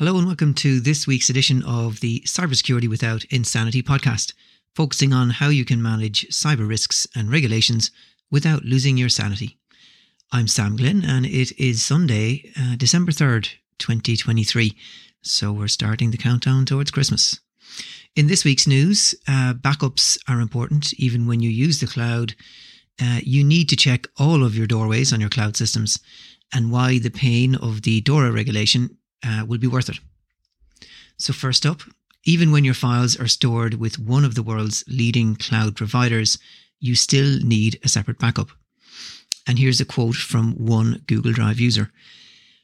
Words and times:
Hello 0.00 0.16
and 0.16 0.26
welcome 0.26 0.54
to 0.54 0.80
this 0.80 1.06
week's 1.06 1.28
edition 1.28 1.62
of 1.62 2.00
the 2.00 2.20
Cybersecurity 2.20 2.88
Without 2.88 3.24
Insanity 3.24 3.82
podcast, 3.82 4.32
focusing 4.74 5.12
on 5.12 5.28
how 5.28 5.48
you 5.48 5.66
can 5.66 5.82
manage 5.82 6.26
cyber 6.28 6.66
risks 6.66 7.06
and 7.14 7.30
regulations 7.30 7.90
without 8.30 8.64
losing 8.64 8.96
your 8.96 9.10
sanity. 9.10 9.58
I'm 10.32 10.48
Sam 10.48 10.76
Glynn 10.76 11.04
and 11.04 11.26
it 11.26 11.52
is 11.60 11.84
Sunday, 11.84 12.50
uh, 12.58 12.76
December 12.76 13.12
3rd, 13.12 13.50
2023. 13.78 14.74
So 15.20 15.52
we're 15.52 15.68
starting 15.68 16.12
the 16.12 16.16
countdown 16.16 16.64
towards 16.64 16.90
Christmas. 16.90 17.38
In 18.16 18.26
this 18.26 18.42
week's 18.42 18.66
news, 18.66 19.14
uh, 19.28 19.52
backups 19.52 20.18
are 20.26 20.40
important 20.40 20.94
even 20.94 21.26
when 21.26 21.40
you 21.40 21.50
use 21.50 21.78
the 21.78 21.86
cloud. 21.86 22.34
Uh, 22.98 23.20
you 23.22 23.44
need 23.44 23.68
to 23.68 23.76
check 23.76 24.06
all 24.18 24.44
of 24.44 24.56
your 24.56 24.66
doorways 24.66 25.12
on 25.12 25.20
your 25.20 25.28
cloud 25.28 25.58
systems 25.58 25.98
and 26.54 26.72
why 26.72 26.98
the 26.98 27.10
pain 27.10 27.54
of 27.54 27.82
the 27.82 28.00
DORA 28.00 28.32
regulation 28.32 28.96
uh, 29.24 29.44
will 29.46 29.58
be 29.58 29.66
worth 29.66 29.88
it. 29.88 29.98
So, 31.16 31.32
first 31.32 31.66
up, 31.66 31.82
even 32.24 32.52
when 32.52 32.64
your 32.64 32.74
files 32.74 33.18
are 33.18 33.28
stored 33.28 33.74
with 33.74 33.98
one 33.98 34.24
of 34.24 34.34
the 34.34 34.42
world's 34.42 34.84
leading 34.86 35.36
cloud 35.36 35.76
providers, 35.76 36.38
you 36.78 36.94
still 36.94 37.38
need 37.40 37.78
a 37.82 37.88
separate 37.88 38.18
backup. 38.18 38.50
And 39.46 39.58
here's 39.58 39.80
a 39.80 39.84
quote 39.84 40.16
from 40.16 40.52
one 40.52 41.02
Google 41.06 41.32
Drive 41.32 41.60
user 41.60 41.90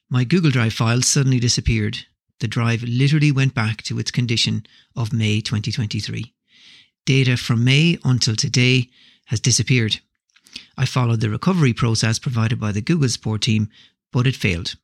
My 0.09 0.25
Google 0.25 0.51
Drive 0.51 0.75
files 0.75 1.07
suddenly 1.07 1.41
disappeared. 1.41 1.99
The 2.41 2.49
drive 2.49 2.83
literally 2.83 3.33
went 3.33 3.55
back 3.55 3.83
to 3.85 3.99
its 3.99 4.11
condition 4.11 4.67
of 4.95 5.13
May 5.13 5.41
2023. 5.41 6.35
Data 7.07 7.37
from 7.37 7.65
May 7.65 7.99
until 8.05 8.37
today 8.37 8.91
has 9.27 9.41
disappeared. 9.41 10.01
I 10.77 10.85
followed 10.87 11.21
the 11.21 11.31
recovery 11.31 11.73
process 11.73 12.19
provided 12.19 12.61
by 12.61 12.73
the 12.73 12.83
Google 12.83 13.09
support 13.09 13.43
team, 13.43 13.71
but 14.13 14.27
it 14.27 14.37
failed. 14.37 14.77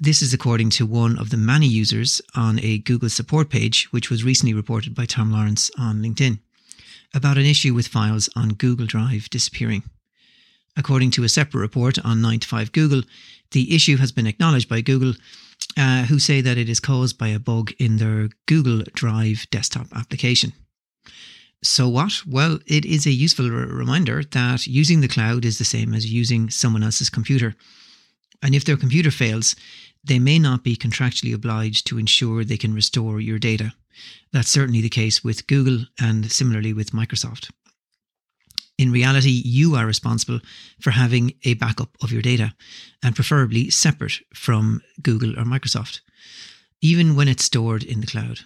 This 0.00 0.22
is 0.22 0.32
according 0.32 0.70
to 0.70 0.86
one 0.86 1.18
of 1.18 1.30
the 1.30 1.36
many 1.36 1.66
users 1.66 2.22
on 2.36 2.60
a 2.60 2.78
Google 2.78 3.08
support 3.08 3.50
page, 3.50 3.88
which 3.90 4.10
was 4.10 4.22
recently 4.22 4.54
reported 4.54 4.94
by 4.94 5.06
Tom 5.06 5.32
Lawrence 5.32 5.72
on 5.76 6.00
LinkedIn, 6.00 6.38
about 7.12 7.36
an 7.36 7.44
issue 7.44 7.74
with 7.74 7.88
files 7.88 8.28
on 8.36 8.50
Google 8.50 8.86
Drive 8.86 9.28
disappearing. 9.28 9.82
According 10.76 11.10
to 11.12 11.24
a 11.24 11.28
separate 11.28 11.62
report 11.62 11.98
on 12.04 12.22
9 12.22 12.38
to 12.38 12.46
5 12.46 12.70
Google, 12.70 13.02
the 13.50 13.74
issue 13.74 13.96
has 13.96 14.12
been 14.12 14.28
acknowledged 14.28 14.68
by 14.68 14.82
Google, 14.82 15.14
uh, 15.76 16.04
who 16.04 16.20
say 16.20 16.40
that 16.42 16.58
it 16.58 16.68
is 16.68 16.78
caused 16.78 17.18
by 17.18 17.28
a 17.28 17.40
bug 17.40 17.72
in 17.80 17.96
their 17.96 18.28
Google 18.46 18.84
Drive 18.94 19.48
desktop 19.50 19.88
application. 19.96 20.52
So 21.64 21.88
what? 21.88 22.24
Well, 22.24 22.60
it 22.68 22.84
is 22.84 23.04
a 23.04 23.10
useful 23.10 23.50
reminder 23.50 24.22
that 24.22 24.64
using 24.68 25.00
the 25.00 25.08
cloud 25.08 25.44
is 25.44 25.58
the 25.58 25.64
same 25.64 25.92
as 25.92 26.06
using 26.06 26.50
someone 26.50 26.84
else's 26.84 27.10
computer. 27.10 27.56
And 28.40 28.54
if 28.54 28.64
their 28.64 28.76
computer 28.76 29.10
fails, 29.10 29.56
they 30.04 30.18
may 30.18 30.38
not 30.38 30.64
be 30.64 30.76
contractually 30.76 31.34
obliged 31.34 31.86
to 31.86 31.98
ensure 31.98 32.44
they 32.44 32.56
can 32.56 32.74
restore 32.74 33.20
your 33.20 33.38
data. 33.38 33.74
That's 34.32 34.50
certainly 34.50 34.80
the 34.80 34.88
case 34.88 35.24
with 35.24 35.46
Google 35.46 35.86
and 36.00 36.30
similarly 36.30 36.72
with 36.72 36.92
Microsoft. 36.92 37.50
In 38.78 38.92
reality, 38.92 39.42
you 39.44 39.74
are 39.74 39.86
responsible 39.86 40.40
for 40.80 40.92
having 40.92 41.32
a 41.44 41.54
backup 41.54 41.96
of 42.00 42.12
your 42.12 42.22
data 42.22 42.54
and 43.02 43.16
preferably 43.16 43.70
separate 43.70 44.20
from 44.32 44.80
Google 45.02 45.38
or 45.38 45.44
Microsoft, 45.44 46.00
even 46.80 47.16
when 47.16 47.26
it's 47.26 47.44
stored 47.44 47.82
in 47.82 48.00
the 48.00 48.06
cloud. 48.06 48.40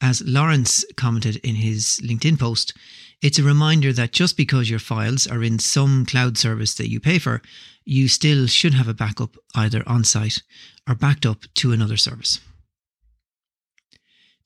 As 0.00 0.22
Lawrence 0.24 0.84
commented 0.96 1.36
in 1.36 1.56
his 1.56 2.00
LinkedIn 2.04 2.38
post, 2.38 2.72
it's 3.20 3.38
a 3.38 3.42
reminder 3.42 3.92
that 3.92 4.12
just 4.12 4.36
because 4.36 4.70
your 4.70 4.78
files 4.78 5.26
are 5.26 5.42
in 5.42 5.58
some 5.58 6.06
cloud 6.06 6.38
service 6.38 6.74
that 6.74 6.88
you 6.88 7.00
pay 7.00 7.18
for, 7.18 7.42
you 7.84 8.06
still 8.06 8.46
should 8.46 8.74
have 8.74 8.86
a 8.86 8.94
backup 8.94 9.36
either 9.56 9.82
on 9.86 10.04
site 10.04 10.42
or 10.88 10.94
backed 10.94 11.26
up 11.26 11.44
to 11.54 11.72
another 11.72 11.96
service. 11.96 12.38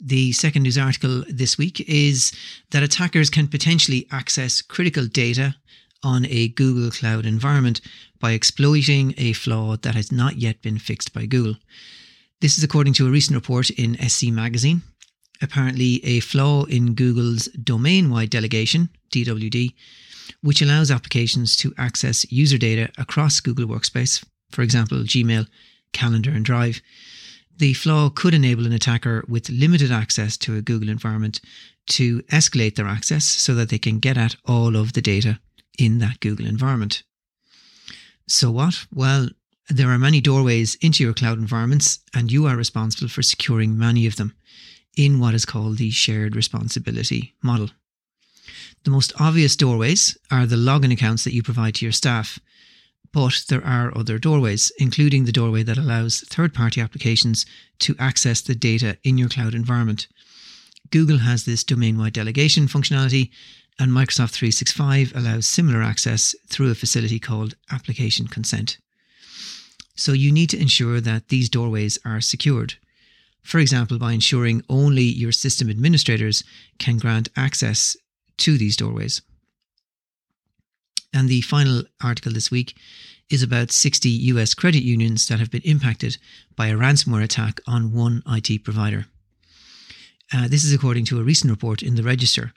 The 0.00 0.32
second 0.32 0.62
news 0.62 0.78
article 0.78 1.22
this 1.28 1.58
week 1.58 1.80
is 1.88 2.32
that 2.70 2.82
attackers 2.82 3.30
can 3.30 3.46
potentially 3.46 4.08
access 4.10 4.62
critical 4.62 5.06
data 5.06 5.54
on 6.02 6.26
a 6.26 6.48
Google 6.48 6.90
Cloud 6.90 7.26
environment 7.26 7.80
by 8.18 8.32
exploiting 8.32 9.14
a 9.18 9.34
flaw 9.34 9.76
that 9.76 9.94
has 9.94 10.10
not 10.10 10.38
yet 10.38 10.62
been 10.62 10.78
fixed 10.78 11.12
by 11.12 11.26
Google. 11.26 11.56
This 12.40 12.58
is 12.58 12.64
according 12.64 12.94
to 12.94 13.06
a 13.06 13.10
recent 13.10 13.36
report 13.36 13.70
in 13.70 13.96
SC 14.08 14.28
Magazine 14.28 14.82
apparently 15.42 16.04
a 16.04 16.20
flaw 16.20 16.64
in 16.64 16.94
Google's 16.94 17.46
domain 17.48 18.10
wide 18.10 18.30
delegation, 18.30 18.88
DWD, 19.10 19.74
which 20.40 20.62
allows 20.62 20.90
applications 20.90 21.56
to 21.56 21.74
access 21.76 22.30
user 22.30 22.58
data 22.58 22.90
across 22.98 23.40
Google 23.40 23.66
Workspace, 23.66 24.24
for 24.50 24.62
example, 24.62 24.98
Gmail, 24.98 25.46
Calendar, 25.92 26.30
and 26.30 26.44
Drive. 26.44 26.80
The 27.58 27.74
flaw 27.74 28.08
could 28.08 28.34
enable 28.34 28.66
an 28.66 28.72
attacker 28.72 29.24
with 29.28 29.50
limited 29.50 29.90
access 29.90 30.36
to 30.38 30.56
a 30.56 30.62
Google 30.62 30.88
environment 30.88 31.40
to 31.86 32.22
escalate 32.22 32.76
their 32.76 32.86
access 32.86 33.24
so 33.24 33.54
that 33.54 33.68
they 33.68 33.78
can 33.78 33.98
get 33.98 34.16
at 34.16 34.36
all 34.46 34.76
of 34.76 34.92
the 34.92 35.02
data 35.02 35.38
in 35.78 35.98
that 35.98 36.20
Google 36.20 36.46
environment. 36.46 37.02
So, 38.26 38.50
what? 38.50 38.86
Well, 38.92 39.28
there 39.68 39.90
are 39.90 39.98
many 39.98 40.20
doorways 40.20 40.76
into 40.76 41.02
your 41.04 41.12
cloud 41.12 41.38
environments, 41.38 42.00
and 42.14 42.32
you 42.32 42.46
are 42.46 42.56
responsible 42.56 43.08
for 43.08 43.22
securing 43.22 43.78
many 43.78 44.06
of 44.06 44.16
them 44.16 44.34
in 44.96 45.18
what 45.18 45.34
is 45.34 45.44
called 45.44 45.78
the 45.78 45.90
shared 45.90 46.36
responsibility 46.36 47.34
model. 47.42 47.70
The 48.84 48.90
most 48.90 49.12
obvious 49.20 49.56
doorways 49.56 50.18
are 50.30 50.46
the 50.46 50.56
login 50.56 50.92
accounts 50.92 51.24
that 51.24 51.32
you 51.32 51.42
provide 51.42 51.76
to 51.76 51.84
your 51.84 51.92
staff, 51.92 52.38
but 53.12 53.44
there 53.48 53.64
are 53.64 53.96
other 53.96 54.18
doorways, 54.18 54.72
including 54.78 55.24
the 55.24 55.32
doorway 55.32 55.62
that 55.62 55.78
allows 55.78 56.20
third 56.20 56.54
party 56.54 56.80
applications 56.80 57.46
to 57.80 57.94
access 57.98 58.40
the 58.40 58.54
data 58.54 58.98
in 59.04 59.18
your 59.18 59.28
cloud 59.28 59.54
environment. 59.54 60.08
Google 60.90 61.18
has 61.18 61.44
this 61.44 61.62
domain 61.62 61.98
wide 61.98 62.14
delegation 62.14 62.66
functionality, 62.66 63.30
and 63.78 63.92
Microsoft 63.92 64.32
365 64.32 65.12
allows 65.14 65.46
similar 65.46 65.82
access 65.82 66.34
through 66.48 66.70
a 66.70 66.74
facility 66.74 67.18
called 67.18 67.54
application 67.70 68.26
consent. 68.26 68.78
So 69.94 70.12
you 70.12 70.32
need 70.32 70.50
to 70.50 70.60
ensure 70.60 71.00
that 71.00 71.28
these 71.28 71.48
doorways 71.48 71.98
are 72.04 72.20
secured 72.20 72.74
for 73.42 73.58
example, 73.58 73.98
by 73.98 74.12
ensuring 74.12 74.62
only 74.68 75.02
your 75.02 75.32
system 75.32 75.68
administrators 75.68 76.44
can 76.78 76.98
grant 76.98 77.28
access 77.36 77.96
to 78.38 78.56
these 78.56 78.76
doorways. 78.76 79.20
And 81.12 81.28
the 81.28 81.42
final 81.42 81.82
article 82.02 82.32
this 82.32 82.50
week 82.50 82.76
is 83.28 83.42
about 83.42 83.70
60 83.70 84.08
US 84.08 84.54
credit 84.54 84.82
unions 84.82 85.26
that 85.28 85.38
have 85.38 85.50
been 85.50 85.62
impacted 85.62 86.18
by 86.56 86.68
a 86.68 86.76
ransomware 86.76 87.22
attack 87.22 87.60
on 87.66 87.92
one 87.92 88.22
IT 88.26 88.64
provider. 88.64 89.06
Uh, 90.32 90.48
this 90.48 90.64
is 90.64 90.72
according 90.72 91.04
to 91.06 91.20
a 91.20 91.22
recent 91.22 91.50
report 91.50 91.82
in 91.82 91.94
the 91.94 92.02
Register, 92.02 92.52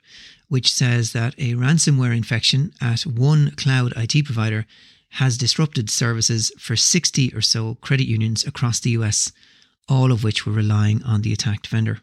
which 0.48 0.72
says 0.72 1.12
that 1.12 1.34
a 1.36 1.54
ransomware 1.54 2.16
infection 2.16 2.72
at 2.80 3.02
one 3.02 3.50
cloud 3.56 3.92
IT 3.96 4.24
provider 4.24 4.66
has 5.10 5.36
disrupted 5.36 5.90
services 5.90 6.50
for 6.58 6.76
60 6.76 7.34
or 7.34 7.40
so 7.40 7.74
credit 7.76 8.06
unions 8.06 8.46
across 8.46 8.80
the 8.80 8.90
US 8.90 9.32
all 9.88 10.12
of 10.12 10.24
which 10.24 10.44
were 10.44 10.52
relying 10.52 11.02
on 11.02 11.22
the 11.22 11.32
attacked 11.32 11.66
vendor. 11.66 12.00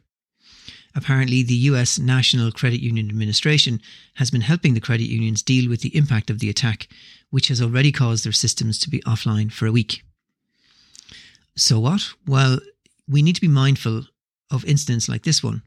Apparently, 0.95 1.41
the 1.41 1.55
US 1.55 1.97
National 1.97 2.51
Credit 2.51 2.79
Union 2.79 3.09
Administration 3.09 3.81
has 4.15 4.29
been 4.29 4.41
helping 4.41 4.73
the 4.73 4.79
credit 4.79 5.09
unions 5.09 5.41
deal 5.41 5.69
with 5.69 5.81
the 5.81 5.95
impact 5.95 6.29
of 6.29 6.39
the 6.39 6.49
attack, 6.49 6.87
which 7.31 7.47
has 7.47 7.61
already 7.61 7.91
caused 7.91 8.25
their 8.25 8.31
systems 8.31 8.77
to 8.79 8.89
be 8.89 8.99
offline 9.01 9.51
for 9.51 9.65
a 9.65 9.71
week. 9.71 10.03
So, 11.55 11.79
what? 11.79 12.01
Well, 12.27 12.59
we 13.07 13.21
need 13.21 13.35
to 13.35 13.41
be 13.41 13.47
mindful 13.47 14.03
of 14.51 14.65
incidents 14.65 15.09
like 15.09 15.23
this 15.23 15.43
one 15.43 15.63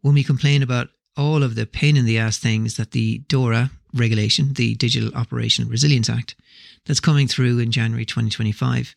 when 0.00 0.14
we 0.14 0.22
complain 0.22 0.62
about 0.62 0.88
all 1.16 1.42
of 1.42 1.56
the 1.56 1.66
pain 1.66 1.96
in 1.96 2.04
the 2.04 2.18
ass 2.18 2.38
things 2.38 2.76
that 2.76 2.92
the 2.92 3.18
DORA 3.28 3.70
regulation, 3.94 4.52
the 4.54 4.74
Digital 4.74 5.14
Operational 5.14 5.70
Resilience 5.70 6.08
Act, 6.08 6.34
that's 6.86 7.00
coming 7.00 7.28
through 7.28 7.58
in 7.58 7.70
January 7.70 8.04
2025 8.04 8.94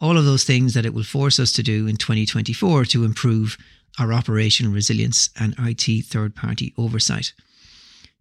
all 0.00 0.16
of 0.16 0.24
those 0.24 0.44
things 0.44 0.74
that 0.74 0.86
it 0.86 0.94
will 0.94 1.04
force 1.04 1.38
us 1.38 1.52
to 1.52 1.62
do 1.62 1.86
in 1.86 1.96
2024 1.96 2.86
to 2.86 3.04
improve 3.04 3.58
our 3.98 4.12
operational 4.12 4.72
resilience 4.72 5.28
and 5.38 5.54
IT 5.58 6.06
third 6.06 6.34
party 6.34 6.72
oversight. 6.78 7.32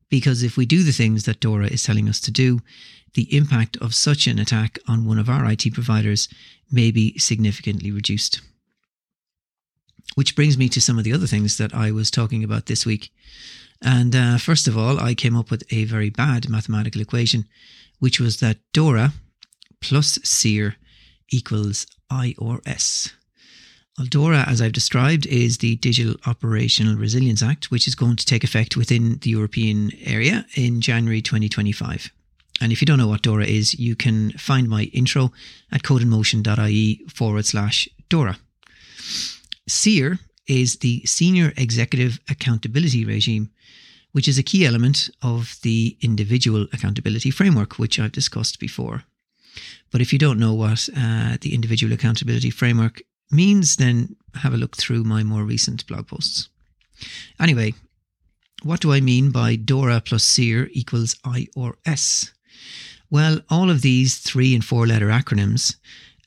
Because 0.10 0.44
if 0.44 0.58
we 0.58 0.66
do 0.66 0.84
the 0.84 0.92
things 0.92 1.24
that 1.26 1.40
Dora 1.40 1.68
is 1.68 1.84
telling 1.84 2.10
us 2.10 2.20
to 2.22 2.32
do, 2.32 2.60
the 3.14 3.34
impact 3.36 3.78
of 3.78 3.96
such 3.96 4.28
an 4.28 4.40
attack 4.40 4.78
on 4.88 5.06
one 5.06 5.20
of 5.20 5.30
our 5.30 5.50
IT 5.50 5.74
providers 5.74 6.28
may 6.72 6.92
be 6.92 7.18
significantly 7.18 7.92
reduced. 7.92 8.42
Which 10.16 10.36
brings 10.36 10.58
me 10.58 10.68
to 10.70 10.82
some 10.82 10.98
of 10.98 11.04
the 11.04 11.14
other 11.14 11.28
things 11.28 11.58
that 11.58 11.74
I 11.74 11.92
was 11.92 12.12
talking 12.12 12.44
about 12.44 12.66
this 12.66 12.86
week. 12.86 13.12
And 13.82 14.16
uh, 14.16 14.38
first 14.38 14.68
of 14.68 14.78
all, 14.78 15.00
I 15.00 15.14
came 15.14 15.36
up 15.36 15.52
with 15.52 15.64
a 15.72 15.86
very 15.86 16.10
bad 16.10 16.50
mathematical 16.50 17.02
equation, 17.02 17.46
which 18.00 18.20
was 18.20 18.38
that 18.38 18.58
Dora 18.74 19.14
plus 19.82 20.20
SEAR 20.24 20.76
equals 21.32 21.86
IRS. 22.12 23.14
Aldora, 24.00 24.48
as 24.48 24.62
I've 24.62 24.72
described, 24.72 25.26
is 25.26 25.58
the 25.58 25.76
Digital 25.76 26.16
Operational 26.26 26.96
Resilience 26.96 27.44
Act, 27.44 27.70
which 27.70 27.88
is 27.88 27.96
going 27.96 28.16
to 28.16 28.26
take 28.26 28.46
effect 28.46 28.78
within 28.78 29.18
the 29.22 29.30
European 29.30 29.92
area 30.06 30.46
in 30.56 30.80
January 30.80 31.22
2025. 31.22 32.10
And 32.62 32.72
if 32.72 32.82
you 32.82 32.86
don't 32.86 32.98
know 32.98 33.08
what 33.08 33.22
DORA 33.22 33.46
is, 33.46 33.78
you 33.78 33.96
can 33.96 34.32
find 34.32 34.70
my 34.70 34.84
intro 34.94 35.32
at 35.72 35.84
codeinmotion.ie 35.84 37.06
forward 37.10 37.46
slash 37.46 37.90
DORA. 38.10 38.38
SEAR 39.68 40.20
is 40.50 40.78
the 40.78 41.06
Senior 41.06 41.54
Executive 41.56 42.20
Accountability 42.28 43.06
Regime, 43.06 43.50
which 44.12 44.28
is 44.28 44.38
a 44.38 44.44
key 44.44 44.66
element 44.66 45.10
of 45.22 45.58
the 45.62 45.96
Individual 46.02 46.64
Accountability 46.74 47.32
Framework, 47.32 47.78
which 47.78 48.00
I've 48.00 48.12
discussed 48.12 48.60
before. 48.60 49.04
But 49.92 50.02
if 50.02 50.12
you 50.12 50.20
don't 50.20 50.40
know 50.40 50.54
what 50.54 50.90
uh, 50.98 51.38
the 51.40 51.54
Individual 51.54 51.94
Accountability 51.94 52.50
Framework 52.50 53.02
means, 53.32 53.76
then 53.76 54.16
have 54.36 54.54
a 54.54 54.58
look 54.58 54.76
through 54.76 55.04
my 55.04 55.24
more 55.24 55.44
recent 55.44 55.86
blog 55.88 56.08
posts. 56.08 56.50
Anyway, 57.40 57.76
what 58.64 58.82
do 58.82 58.92
I 58.92 59.00
mean 59.00 59.32
by 59.32 59.56
DORA 59.56 60.02
plus 60.02 60.24
SEAR 60.24 60.70
equals 60.74 61.16
IRS? 61.24 62.32
Well, 63.12 63.42
all 63.50 63.70
of 63.70 63.82
these 63.82 64.18
three 64.18 64.54
and 64.54 64.66
four 64.66 64.86
letter 64.88 65.08
acronyms 65.08 65.76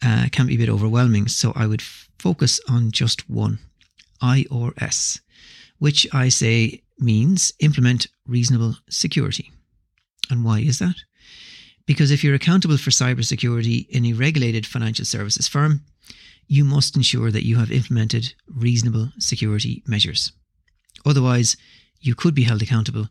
uh, 0.05 0.27
can 0.33 0.47
be 0.47 0.55
a 0.55 0.59
bit 0.59 0.69
overwhelming, 0.69 1.29
so 1.29 1.53
I 1.55 1.67
would 1.67 1.81
f- 1.81 2.09
focus 2.19 2.61
on 2.69 2.91
just 2.91 3.29
one 3.29 3.59
IRS, 4.23 5.21
which 5.79 6.07
I 6.15 6.29
say 6.29 6.83
means 6.99 7.53
implement 7.59 8.07
reasonable 8.27 8.77
security. 8.89 9.51
And 10.31 10.45
why 10.45 10.61
is 10.61 10.79
that? 10.79 10.95
Because 11.87 12.11
if 12.11 12.23
you're 12.23 12.35
accountable 12.35 12.77
for 12.77 12.91
cybersecurity 12.91 13.89
in 13.89 14.07
a 14.07 14.13
regulated 14.13 14.67
financial 14.67 15.05
services 15.05 15.49
firm, 15.49 15.83
you 16.47 16.65
must 16.65 16.97
ensure 16.97 17.31
that 17.31 17.47
you 17.47 17.57
have 17.57 17.73
implemented 17.73 18.35
reasonable 18.47 19.11
security 19.19 19.83
measures. 19.87 20.33
Otherwise, 21.05 21.57
you 22.01 22.15
could 22.15 22.35
be 22.35 22.45
held 22.45 22.63
accountable 22.63 23.09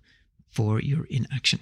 for 0.50 0.80
your 0.82 1.06
inaction. 1.06 1.60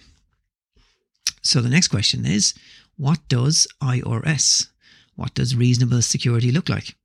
So 1.42 1.62
the 1.62 1.70
next 1.70 1.88
question 1.88 2.26
is 2.26 2.54
what 2.98 3.20
does 3.28 3.68
IRS, 3.82 4.68
what 5.16 5.34
does 5.34 5.56
reasonable 5.56 6.02
security 6.02 6.52
look 6.52 6.70
like? 6.70 6.96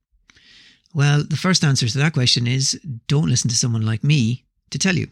Well, 0.95 1.25
the 1.25 1.35
first 1.35 1.65
answer 1.65 1.89
to 1.89 1.97
that 1.97 2.13
question 2.13 2.47
is 2.47 2.79
don't 3.07 3.27
listen 3.27 3.49
to 3.49 3.57
someone 3.57 3.85
like 3.85 4.01
me 4.01 4.45
to 4.69 4.79
tell 4.79 4.95
you. 4.95 5.09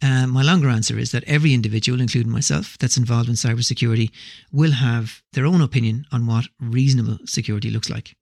Uh, 0.00 0.28
my 0.28 0.42
longer 0.42 0.68
answer 0.68 0.96
is 0.96 1.10
that 1.10 1.24
every 1.24 1.52
individual, 1.52 2.00
including 2.00 2.30
myself, 2.30 2.78
that's 2.78 2.96
involved 2.96 3.28
in 3.28 3.34
cybersecurity 3.34 4.12
will 4.52 4.70
have 4.70 5.22
their 5.32 5.44
own 5.44 5.60
opinion 5.60 6.06
on 6.12 6.28
what 6.28 6.46
reasonable 6.60 7.18
security 7.24 7.68
looks 7.68 7.90
like. 7.90 8.14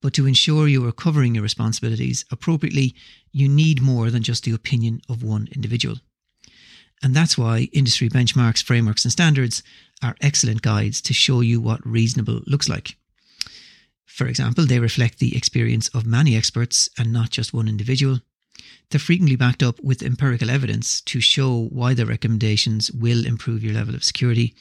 But 0.00 0.14
to 0.14 0.26
ensure 0.26 0.68
you 0.68 0.86
are 0.86 0.92
covering 0.92 1.34
your 1.34 1.42
responsibilities 1.42 2.24
appropriately, 2.30 2.94
you 3.32 3.48
need 3.48 3.82
more 3.82 4.08
than 4.10 4.22
just 4.22 4.44
the 4.44 4.54
opinion 4.54 5.00
of 5.08 5.24
one 5.24 5.48
individual. 5.52 5.96
And 7.02 7.12
that's 7.12 7.36
why 7.36 7.70
industry 7.72 8.08
benchmarks, 8.08 8.62
frameworks, 8.62 9.04
and 9.04 9.10
standards 9.10 9.64
are 10.00 10.14
excellent 10.20 10.62
guides 10.62 11.00
to 11.02 11.12
show 11.12 11.40
you 11.40 11.60
what 11.60 11.84
reasonable 11.84 12.42
looks 12.46 12.68
like. 12.68 12.94
For 14.20 14.26
example, 14.26 14.66
they 14.66 14.78
reflect 14.78 15.18
the 15.18 15.34
experience 15.34 15.88
of 15.94 16.04
many 16.04 16.36
experts 16.36 16.90
and 16.98 17.10
not 17.10 17.30
just 17.30 17.54
one 17.54 17.68
individual. 17.68 18.20
They're 18.90 19.00
frequently 19.00 19.34
backed 19.34 19.62
up 19.62 19.80
with 19.82 20.02
empirical 20.02 20.50
evidence 20.50 21.00
to 21.00 21.22
show 21.22 21.68
why 21.70 21.94
their 21.94 22.04
recommendations 22.04 22.92
will 22.92 23.24
improve 23.24 23.64
your 23.64 23.72
level 23.72 23.94
of 23.94 24.04
security. 24.04 24.54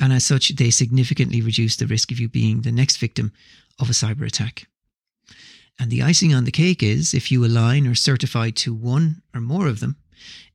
And 0.00 0.14
as 0.14 0.24
such, 0.24 0.48
they 0.56 0.70
significantly 0.70 1.42
reduce 1.42 1.76
the 1.76 1.86
risk 1.86 2.10
of 2.10 2.18
you 2.18 2.30
being 2.30 2.62
the 2.62 2.72
next 2.72 2.96
victim 2.96 3.32
of 3.78 3.90
a 3.90 3.92
cyber 3.92 4.24
attack. 4.24 4.66
And 5.78 5.90
the 5.90 6.00
icing 6.00 6.32
on 6.32 6.44
the 6.44 6.50
cake 6.50 6.82
is 6.82 7.12
if 7.12 7.30
you 7.30 7.44
align 7.44 7.86
or 7.86 7.94
certify 7.94 8.48
to 8.48 8.72
one 8.72 9.20
or 9.34 9.42
more 9.42 9.68
of 9.68 9.80
them, 9.80 9.96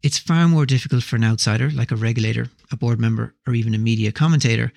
it's 0.02 0.18
far 0.18 0.48
more 0.48 0.66
difficult 0.66 1.04
for 1.04 1.16
an 1.16 1.24
outsider, 1.24 1.70
like 1.70 1.92
a 1.92 1.96
regulator, 1.96 2.50
a 2.72 2.76
board 2.76 3.00
member, 3.00 3.36
or 3.46 3.54
even 3.54 3.76
a 3.76 3.78
media 3.78 4.12
commentator, 4.12 4.74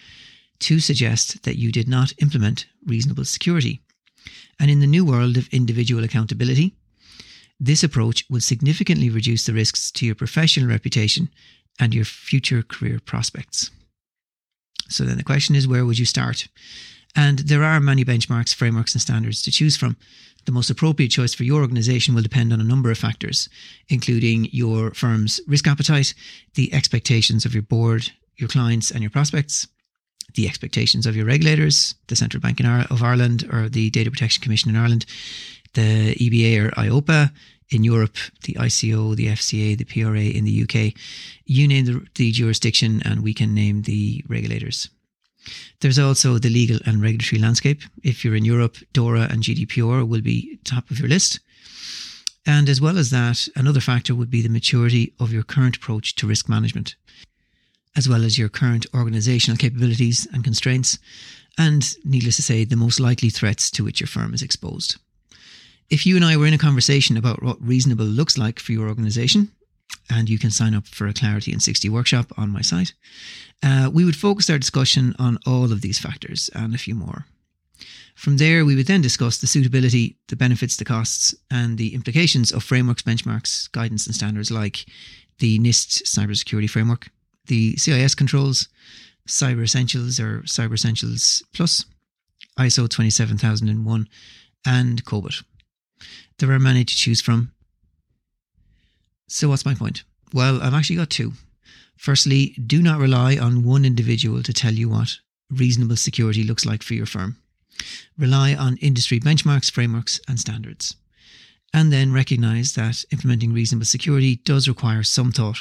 to 0.61 0.81
suggest 0.81 1.43
that 1.45 1.59
you 1.59 1.73
did 1.73 1.89
not 1.89 2.13
implement 2.19 2.67
reasonable 2.85 3.25
security. 3.25 3.81
And 4.61 4.71
in 4.71 4.81
the 4.81 4.87
new 4.87 5.05
world 5.05 5.37
of 5.37 5.49
individual 5.49 6.05
accountability, 6.05 6.75
this 7.61 7.83
approach 7.83 8.25
would 8.31 8.43
significantly 8.43 9.11
reduce 9.11 9.47
the 9.47 9.53
risks 9.53 9.91
to 9.93 10.07
your 10.07 10.15
professional 10.15 10.69
reputation 10.69 11.29
and 11.79 11.95
your 11.95 12.05
future 12.05 12.63
career 12.63 12.99
prospects. 13.05 13.71
So 14.89 15.05
then 15.05 15.17
the 15.17 15.25
question 15.25 15.55
is 15.55 15.69
where 15.69 15.85
would 15.85 15.99
you 15.99 16.07
start? 16.07 16.49
And 17.17 17.41
there 17.41 17.65
are 17.65 17.81
many 17.81 18.05
benchmarks, 18.05 18.55
frameworks, 18.55 18.95
and 18.95 19.03
standards 19.03 19.43
to 19.43 19.51
choose 19.51 19.77
from. 19.77 19.97
The 20.45 20.53
most 20.53 20.71
appropriate 20.71 21.11
choice 21.11 21.35
for 21.35 21.45
your 21.45 21.63
organization 21.63 22.15
will 22.15 22.23
depend 22.23 22.53
on 22.53 22.61
a 22.61 22.65
number 22.65 22.91
of 22.91 22.99
factors, 22.99 23.49
including 23.89 24.49
your 24.53 24.93
firm's 24.93 25.41
risk 25.47 25.67
appetite, 25.67 26.15
the 26.55 26.73
expectations 26.73 27.45
of 27.45 27.55
your 27.55 27.63
board, 27.63 28.11
your 28.37 28.49
clients, 28.49 28.91
and 28.91 29.03
your 29.03 29.11
prospects, 29.11 29.67
the 30.35 30.47
expectations 30.47 31.07
of 31.07 31.17
your 31.17 31.27
regulators, 31.27 31.95
the 32.09 32.17
Central 32.17 32.41
Bank 32.41 32.61
of 32.61 33.03
Ireland 33.03 33.49
or 33.53 33.69
the 33.69 33.91
Data 33.91 34.11
Protection 34.11 34.43
Commission 34.43 34.71
in 34.71 34.77
Ireland, 34.77 35.07
the 35.75 36.15
EBA 36.15 36.67
or 36.67 36.71
EIOPA 36.73 37.31
in 37.71 37.85
Europe, 37.85 38.17
the 38.45 38.55
ICO, 38.55 39.15
the 39.15 39.27
FCA, 39.27 39.77
the 39.77 39.85
PRA 39.85 40.21
in 40.21 40.45
the 40.45 40.63
UK. 40.63 40.95
You 41.45 41.69
name 41.69 41.85
the, 41.85 42.07
the 42.15 42.33
jurisdiction, 42.33 43.03
and 43.05 43.23
we 43.23 43.35
can 43.35 43.55
name 43.55 43.83
the 43.83 44.25
regulators. 44.29 44.89
There's 45.81 45.99
also 45.99 46.39
the 46.39 46.51
legal 46.51 46.79
and 46.87 47.01
regulatory 47.01 47.41
landscape. 47.41 47.83
If 48.03 48.25
you're 48.25 48.37
in 48.37 48.45
Europe, 48.45 48.77
DORA 48.93 49.29
and 49.31 49.43
GDPR 49.43 50.07
will 50.07 50.21
be 50.21 50.59
top 50.65 50.91
of 50.91 50.99
your 50.99 51.09
list. 51.09 51.41
And 52.47 52.69
as 52.69 52.81
well 52.81 52.99
as 52.99 53.11
that, 53.11 53.49
another 53.57 53.81
factor 53.81 54.15
would 54.15 54.31
be 54.31 54.43
the 54.43 54.49
maturity 54.49 55.13
of 55.21 55.33
your 55.33 55.43
current 55.43 55.77
approach 55.77 56.15
to 56.17 56.27
risk 56.27 56.49
management, 56.49 56.97
as 57.97 58.09
well 58.09 58.25
as 58.25 58.39
your 58.39 58.49
current 58.49 58.87
organizational 58.95 59.57
capabilities 59.57 60.27
and 60.33 60.45
constraints, 60.45 60.99
and 61.57 61.97
needless 62.05 62.37
to 62.37 62.43
say, 62.43 62.65
the 62.65 62.77
most 62.77 63.01
likely 63.01 63.31
threats 63.31 63.71
to 63.73 63.85
which 63.85 64.01
your 64.01 64.07
firm 64.07 64.33
is 64.35 64.43
exposed. 64.43 64.97
If 65.91 66.05
you 66.05 66.17
and 66.17 66.25
I 66.25 66.37
were 66.37 66.47
in 66.47 66.55
a 66.55 66.59
conversation 66.59 67.17
about 67.17 67.43
what 67.43 67.61
reasonable 67.61 68.05
looks 68.05 68.37
like 68.37 68.61
for 68.61 68.73
your 68.73 68.89
organization, 68.89 69.51
and 70.11 70.29
you 70.29 70.39
can 70.39 70.51
sign 70.51 70.75
up 70.75 70.87
for 70.87 71.07
a 71.07 71.13
Clarity 71.13 71.53
in 71.53 71.61
60 71.61 71.89
workshop 71.89 72.33
on 72.37 72.51
my 72.51 72.61
site. 72.61 72.93
Uh, 73.63 73.91
we 73.93 74.05
would 74.05 74.17
focus 74.17 74.49
our 74.51 74.59
discussion 74.59 75.15
on 75.19 75.39
all 75.47 75.73
of 75.73 75.81
these 75.81 75.99
factors 75.99 76.51
and 76.55 76.75
a 76.75 76.79
few 76.79 76.95
more. 76.95 77.27
From 78.15 78.37
there, 78.37 78.65
we 78.65 78.75
would 78.75 78.87
then 78.87 79.01
discuss 79.01 79.39
the 79.39 79.47
suitability, 79.47 80.17
the 80.27 80.37
benefits, 80.37 80.77
the 80.77 80.85
costs, 80.85 81.35
and 81.51 81.79
the 81.79 81.95
implications 81.95 82.51
of 82.51 82.65
frameworks, 82.65 83.03
benchmarks, 83.03 83.71
guidance, 83.71 84.07
and 84.07 84.15
standards 84.15 84.51
like 84.51 84.87
the 85.39 85.59
NIST 85.59 86.03
Cybersecurity 86.03 86.69
Framework, 86.69 87.11
the 87.49 87.77
CIS 87.77 88.15
controls, 88.15 88.69
Cyber 89.27 89.65
Essentials 89.65 90.19
or 90.19 90.41
Cyber 90.43 90.75
Essentials 90.75 91.43
Plus, 91.53 91.85
ISO 92.59 92.89
27001, 92.89 94.09
and 94.67 95.05
COBIT. 95.05 95.43
There 96.39 96.51
are 96.53 96.59
many 96.59 96.85
to 96.85 96.97
choose 96.97 97.21
from, 97.21 97.53
so, 99.31 99.51
what's 99.51 99.67
my 99.67 99.75
point? 99.75 100.05
Well, 100.33 100.63
I've 100.63 100.73
actually 100.73 100.97
got 100.97 101.11
two. 101.11 101.35
Firstly, 101.99 102.57
do 102.67 102.81
not 102.81 102.99
rely 102.99 103.37
on 103.37 103.63
one 103.63 103.85
individual 103.85 104.43
to 104.43 104.53
tell 104.55 104.73
you 104.73 104.89
what 104.89 105.19
reasonable 105.51 105.97
security 105.97 106.45
looks 106.45 106.65
like 106.65 106.83
for 106.83 106.95
your 106.95 107.07
firm. 107.07 107.37
Rely 108.17 108.55
on 108.55 108.79
industry 108.79 109.21
benchmarks, 109.21 109.71
frameworks, 109.71 110.19
and 110.27 110.41
standards. 110.41 110.97
And 111.75 111.93
then 111.93 112.13
recognize 112.13 112.73
that 112.75 113.05
implementing 113.13 113.53
reasonable 113.53 113.85
security 113.85 114.37
does 114.37 114.67
require 114.67 115.03
some 115.03 115.31
thought, 115.31 115.59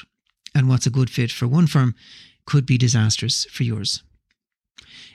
and 0.55 0.67
what's 0.67 0.85
a 0.85 0.91
good 0.91 1.09
fit 1.09 1.31
for 1.31 1.47
one 1.47 1.67
firm 1.67 1.95
could 2.45 2.65
be 2.65 2.77
disastrous 2.77 3.45
for 3.45 3.63
yours. 3.63 4.03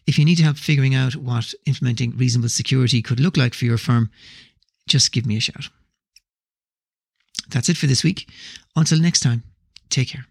If 0.07 0.19
you 0.19 0.25
need 0.25 0.41
help 0.41 0.57
figuring 0.57 0.95
out 0.95 1.17
what 1.17 1.55
implementing 1.67 2.17
reasonable 2.17 2.49
security 2.49 3.03
could 3.03 3.21
look 3.21 3.37
like 3.37 3.55
for 3.55 3.65
your 3.65 3.79
firm, 3.79 4.11
just 4.87 5.13
give 5.13 5.27
me 5.27 5.37
a 5.37 5.41
shout. 5.41 5.69
That's 7.49 7.69
it 7.69 7.77
for 7.77 7.87
this 7.87 8.03
week. 8.03 8.29
Until 8.77 8.99
next 8.99 9.21
time, 9.21 9.45
take 9.89 10.09
care. 10.09 10.27